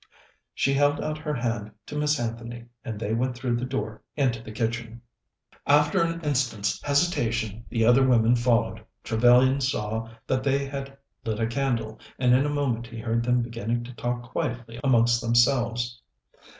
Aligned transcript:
She 0.55 0.73
held 0.73 0.99
out 0.99 1.19
her 1.19 1.35
hand 1.35 1.73
to 1.85 1.95
Miss 1.95 2.19
Anthony, 2.19 2.65
and 2.83 2.99
they 2.99 3.13
went 3.13 3.35
through 3.35 3.57
the 3.57 3.65
door 3.67 4.01
into 4.17 4.41
the 4.41 4.51
kitchen. 4.51 5.03
After 5.67 6.01
an 6.01 6.21
instant's 6.21 6.81
hesitation, 6.81 7.65
the 7.69 7.85
other 7.85 8.03
women 8.07 8.35
followed. 8.35 8.83
Trevellyan 9.03 9.61
saw 9.61 10.09
that 10.25 10.41
they 10.41 10.65
had 10.65 10.97
lit 11.23 11.39
a 11.39 11.45
candle, 11.45 11.99
and 12.17 12.33
in 12.33 12.47
a 12.47 12.49
moment 12.49 12.87
he 12.87 12.97
heard 12.97 13.23
them 13.23 13.43
beginning 13.43 13.83
to 13.83 13.93
talk 13.93 14.23
quietly 14.31 14.79
amongst 14.83 15.21
themselves. 15.21 16.01